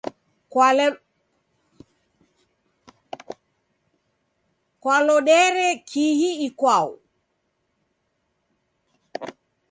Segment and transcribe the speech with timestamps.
[4.81, 6.89] Kwalodere kii ikwau?